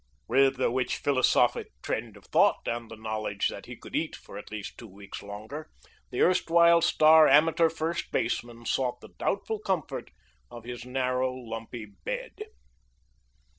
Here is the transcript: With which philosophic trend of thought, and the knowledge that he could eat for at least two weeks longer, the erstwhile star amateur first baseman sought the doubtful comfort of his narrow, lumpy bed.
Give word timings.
With 0.27 0.57
which 0.57 0.97
philosophic 0.97 1.67
trend 1.83 2.17
of 2.17 2.25
thought, 2.25 2.67
and 2.67 2.89
the 2.89 2.95
knowledge 2.95 3.49
that 3.49 3.67
he 3.67 3.75
could 3.75 3.95
eat 3.95 4.15
for 4.15 4.35
at 4.35 4.49
least 4.49 4.79
two 4.79 4.87
weeks 4.87 5.21
longer, 5.21 5.69
the 6.09 6.21
erstwhile 6.23 6.81
star 6.81 7.27
amateur 7.27 7.69
first 7.69 8.11
baseman 8.11 8.65
sought 8.65 8.99
the 9.01 9.13
doubtful 9.19 9.59
comfort 9.59 10.09
of 10.49 10.63
his 10.63 10.85
narrow, 10.87 11.31
lumpy 11.35 11.85
bed. 11.85 12.35